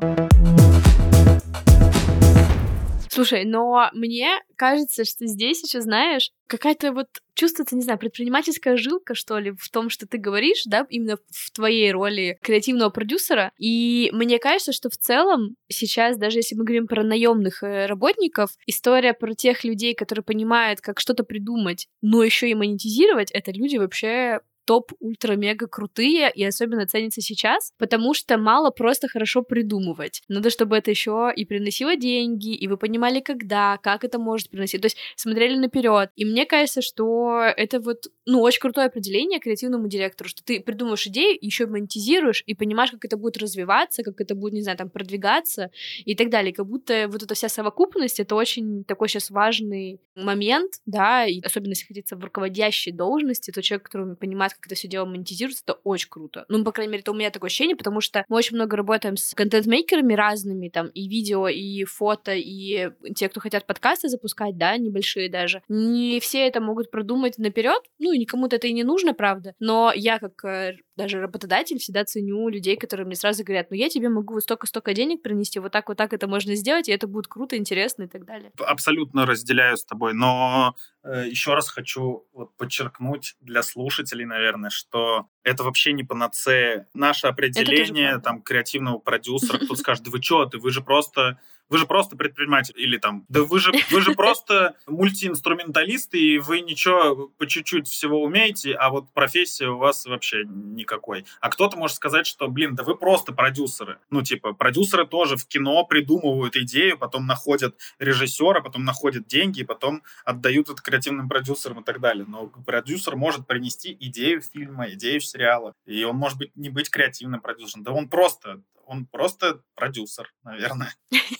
[3.14, 9.14] Слушай, но мне кажется, что здесь еще, знаешь, какая-то вот чувствуется, не знаю, предпринимательская жилка,
[9.14, 13.52] что ли, в том, что ты говоришь, да, именно в твоей роли креативного продюсера.
[13.56, 18.50] И мне кажется, что в целом сейчас, даже если мы говорим про наемных э, работников,
[18.66, 23.76] история про тех людей, которые понимают, как что-то придумать, но еще и монетизировать, это люди
[23.76, 30.22] вообще топ-ультра-мега крутые, и особенно ценится сейчас, потому что мало просто хорошо придумывать.
[30.28, 34.80] Надо, чтобы это еще и приносило деньги, и вы понимали, когда, как это может приносить.
[34.80, 36.10] То есть смотрели наперед.
[36.16, 41.06] И мне кажется, что это вот, ну, очень крутое определение креативному директору, что ты придумываешь
[41.06, 44.90] идею, еще монетизируешь, и понимаешь, как это будет развиваться, как это будет, не знаю, там,
[44.90, 45.70] продвигаться
[46.04, 46.52] и так далее.
[46.52, 51.70] Как будто вот эта вся совокупность, это очень такой сейчас важный момент, да, и особенно
[51.70, 55.78] если хотите в руководящей должности, то человек, который понимает, как это все дело монетизируется, это
[55.84, 56.44] очень круто.
[56.48, 59.16] Ну, по крайней мере, это у меня такое ощущение, потому что мы очень много работаем
[59.16, 64.76] с контент-мейкерами разными, там, и видео, и фото, и те, кто хотят подкасты запускать, да,
[64.76, 65.62] небольшие даже.
[65.68, 69.54] Не все это могут продумать наперед, ну, и никому-то это и не нужно, правда.
[69.58, 73.88] Но я, как э, даже работодатель всегда ценю людей, которые мне сразу говорят, ну я
[73.88, 77.06] тебе могу вот столько-столько денег принести, вот так, вот так это можно сделать, и это
[77.06, 78.52] будет круто, интересно и так далее.
[78.58, 85.26] Абсолютно разделяю с тобой, но э, еще раз хочу вот подчеркнуть для слушателей, наверное, что
[85.42, 86.88] это вообще не панацея.
[86.94, 91.78] Наше определение там креативного продюсера, кто скажет, да вы что, ты вы же просто вы
[91.78, 92.74] же просто предприниматель.
[92.76, 98.22] Или там, да вы же, вы же просто мультиинструменталисты, и вы ничего по чуть-чуть всего
[98.22, 101.24] умеете, а вот профессия у вас вообще никакой.
[101.40, 103.98] А кто-то может сказать, что, блин, да вы просто продюсеры.
[104.10, 109.64] Ну, типа, продюсеры тоже в кино придумывают идею, потом находят режиссера, потом находят деньги, и
[109.64, 112.24] потом отдают это креативным продюсерам и так далее.
[112.26, 117.40] Но продюсер может принести идею фильма, идею сериала, и он может быть не быть креативным
[117.40, 117.84] продюсером.
[117.84, 120.94] Да он просто он просто продюсер, наверное.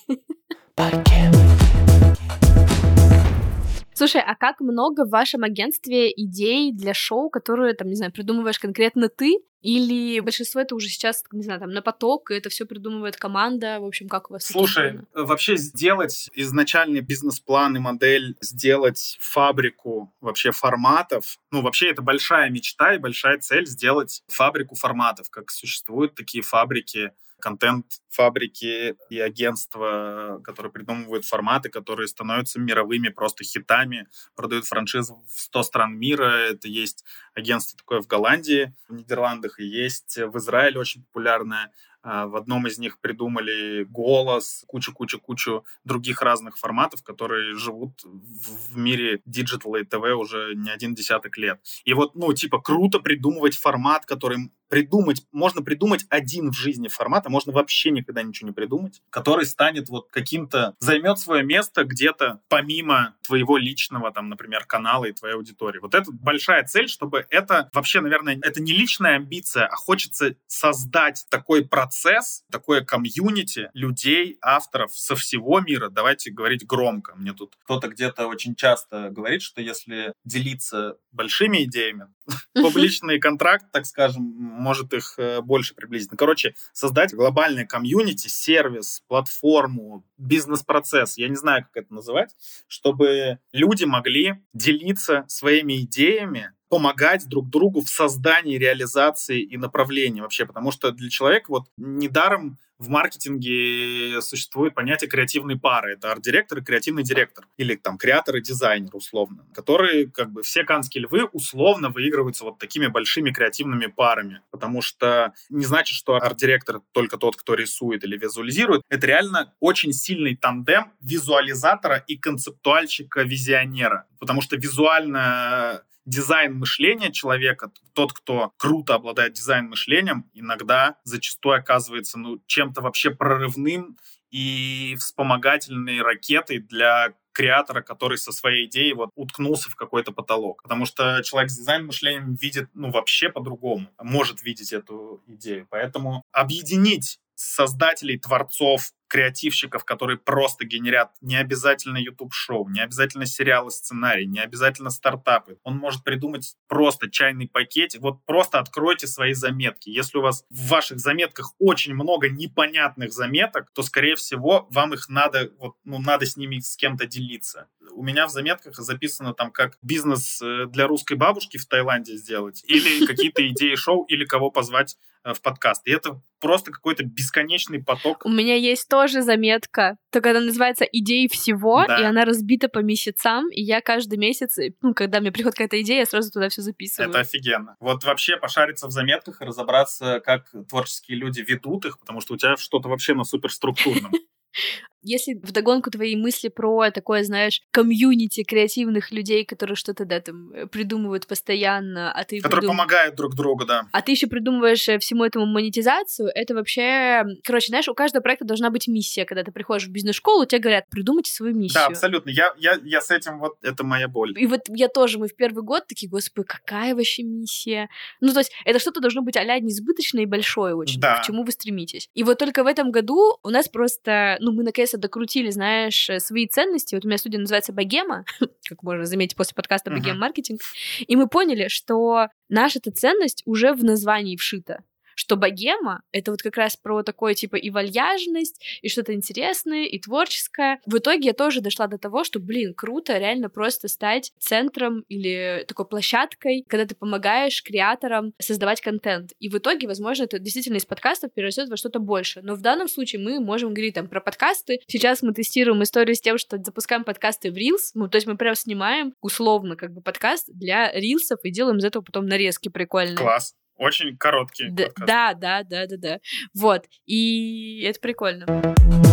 [3.94, 8.58] Слушай, а как много в вашем агентстве идей для шоу, которые, там, не знаю, придумываешь
[8.58, 9.38] конкретно ты?
[9.62, 13.78] Или большинство это уже сейчас, не знаю, там, на поток, и это все придумывает команда?
[13.80, 14.44] В общем, как у вас?
[14.44, 22.50] Слушай, вообще сделать изначальный бизнес-план и модель, сделать фабрику вообще форматов, ну, вообще это большая
[22.50, 27.12] мечта и большая цель сделать фабрику форматов, как существуют такие фабрики
[27.44, 35.62] контент-фабрики и агентства, которые придумывают форматы, которые становятся мировыми просто хитами, продают франшизы в 100
[35.64, 36.24] стран мира.
[36.24, 37.04] Это есть
[37.34, 41.70] агентство такое в Голландии, в Нидерландах, и есть в Израиле очень популярное
[42.04, 49.22] а, в одном из них придумали голос, кучу-кучу-кучу других разных форматов, которые живут в мире
[49.24, 51.60] диджитала и ТВ уже не один десяток лет.
[51.86, 57.26] И вот, ну, типа, круто придумывать формат, который придумать, можно придумать один в жизни формат,
[57.26, 62.40] а можно вообще никогда ничего не придумать, который станет вот каким-то, займет свое место где-то
[62.48, 65.78] помимо твоего личного, там, например, канала и твоей аудитории.
[65.78, 71.24] Вот это большая цель, чтобы это вообще, наверное, это не личная амбиция, а хочется создать
[71.30, 75.88] такой процесс, такое комьюнити людей, авторов со всего мира.
[75.88, 77.14] Давайте говорить громко.
[77.14, 82.08] Мне тут кто-то где-то очень часто говорит, что если делиться большими идеями,
[82.54, 84.24] публичный контракт, так скажем,
[84.64, 86.10] может их э, больше приблизить.
[86.10, 92.34] Ну, короче, создать глобальное комьюнити, сервис, платформу, бизнес-процесс, я не знаю, как это называть,
[92.66, 100.46] чтобы люди могли делиться своими идеями, помогать друг другу в создании, реализации и направлении вообще,
[100.46, 105.92] потому что для человека вот недаром в маркетинге существует понятие креативной пары.
[105.92, 107.46] Это арт-директор и креативный директор.
[107.56, 109.46] Или там креатор и дизайнер, условно.
[109.54, 114.40] Которые, как бы, все канские львы условно выигрываются вот такими большими креативными парами.
[114.50, 118.82] Потому что не значит, что арт-директор только тот, кто рисует или визуализирует.
[118.88, 124.06] Это реально очень сильный тандем визуализатора и концептуальщика-визионера.
[124.18, 132.18] Потому что визуально дизайн мышления человека, тот, кто круто обладает дизайн мышлением, иногда зачастую оказывается
[132.18, 133.96] ну, чем-то вообще прорывным
[134.30, 140.62] и вспомогательной ракетой для креатора, который со своей идеей вот уткнулся в какой-то потолок.
[140.62, 145.66] Потому что человек с дизайн мышлением видит, ну, вообще по-другому, может видеть эту идею.
[145.70, 154.26] Поэтому объединить создателей, творцов, креативщиков, которые просто генерят не обязательно YouTube-шоу, не обязательно сериалы, сценарий,
[154.26, 155.58] не обязательно стартапы.
[155.62, 158.00] Он может придумать просто чайный пакетик.
[158.00, 159.88] Вот просто откройте свои заметки.
[159.88, 165.08] Если у вас в ваших заметках очень много непонятных заметок, то, скорее всего, вам их
[165.08, 167.68] надо, вот, ну, надо с ними с кем-то делиться.
[167.92, 172.64] У меня в заметках записано там, как бизнес э, для русской бабушки в Таиланде сделать,
[172.66, 174.96] или какие-то идеи шоу, или кого позвать
[175.32, 175.86] в подкаст.
[175.86, 178.24] И это просто какой-то бесконечный поток.
[178.26, 182.00] У меня есть тоже заметка, только она называется «Идеи всего», да.
[182.00, 186.00] и она разбита по месяцам, и я каждый месяц, ну, когда мне приходит какая-то идея,
[186.00, 187.10] я сразу туда все записываю.
[187.10, 187.76] Это офигенно.
[187.80, 192.36] Вот вообще пошариться в заметках и разобраться, как творческие люди ведут их, потому что у
[192.36, 194.12] тебя что-то вообще на суперструктурном.
[195.04, 200.66] Если вдогонку твои мысли про такое, знаешь, комьюнити креативных людей, которые что-то, да, там, э,
[200.66, 202.40] придумывают постоянно, а ты...
[202.40, 202.76] Которые придум...
[202.76, 203.86] помогают друг другу, да.
[203.92, 207.24] А ты еще придумываешь э, всему этому монетизацию, это вообще...
[207.44, 209.26] Короче, знаешь, у каждого проекта должна быть миссия.
[209.26, 211.82] Когда ты приходишь в бизнес-школу, тебе говорят, придумайте свою миссию.
[211.82, 212.30] Да, абсолютно.
[212.30, 213.56] Я, я, я с этим вот...
[213.62, 214.32] Это моя боль.
[214.40, 217.90] И вот я тоже, мы в первый год такие, господи, какая вообще миссия?
[218.20, 221.20] Ну, то есть это что-то должно быть а несбыточное и большое очень, да.
[221.20, 222.08] к чему вы стремитесь.
[222.14, 224.38] И вот только в этом году у нас просто...
[224.40, 226.94] Ну, мы наконец наконец-то докрутили, знаешь, э, свои ценности.
[226.94, 228.24] Вот у меня студия называется «Богема»,
[228.68, 230.60] как можно заметить после подкаста «Богема маркетинг»,
[231.06, 234.82] и мы поняли, что наша эта ценность уже в названии вшита
[235.14, 239.98] что богема— это вот как раз про такое, типа, и вальяжность, и что-то интересное, и
[239.98, 240.80] творческое.
[240.86, 245.64] В итоге я тоже дошла до того, что, блин, круто реально просто стать центром или
[245.66, 249.32] такой площадкой, когда ты помогаешь креаторам создавать контент.
[249.38, 252.42] И в итоге, возможно, это действительно из подкастов перерастет во что-то больше.
[252.42, 254.80] Но в данном случае мы можем говорить там про подкасты.
[254.86, 257.90] Сейчас мы тестируем историю с тем, что запускаем подкасты в Reels.
[257.94, 261.84] Ну, то есть мы прям снимаем условно как бы подкаст для рилсов и делаем из
[261.84, 263.16] этого потом нарезки прикольные.
[263.16, 263.54] Класс.
[263.76, 264.68] Очень короткий.
[264.70, 266.18] Да, да, да, да, да, да.
[266.54, 266.86] Вот.
[267.06, 269.03] И это прикольно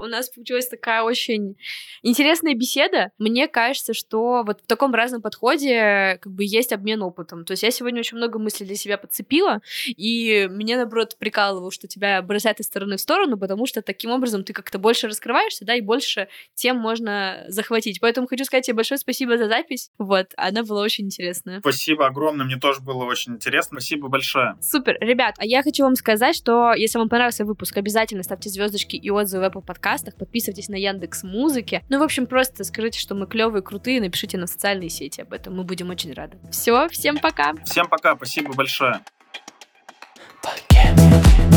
[0.00, 1.56] у нас получилась такая очень
[2.02, 3.10] интересная беседа.
[3.18, 7.44] Мне кажется, что вот в таком разном подходе как бы есть обмен опытом.
[7.44, 11.88] То есть я сегодня очень много мыслей для себя подцепила, и мне, наоборот, прикалывало, что
[11.88, 15.74] тебя бросает из стороны в сторону, потому что таким образом ты как-то больше раскрываешься, да,
[15.74, 18.00] и больше тем можно захватить.
[18.00, 19.90] Поэтому хочу сказать тебе большое спасибо за запись.
[19.98, 21.60] Вот, она была очень интересная.
[21.60, 23.80] Спасибо огромное, мне тоже было очень интересно.
[23.80, 24.56] Спасибо большое.
[24.60, 24.96] Супер.
[25.00, 29.10] Ребят, а я хочу вам сказать, что если вам понравился выпуск, обязательно ставьте звездочки и
[29.10, 31.82] отзывы в Apple подкастах, подписывайтесь на Яндекс Музыки.
[31.88, 35.56] Ну, в общем, просто скажите, что мы клевые, крутые, напишите на социальные сети об этом,
[35.56, 36.38] мы будем очень рады.
[36.52, 37.54] Все, всем пока.
[37.64, 39.00] Всем пока, спасибо большое.
[40.42, 41.49] Пока.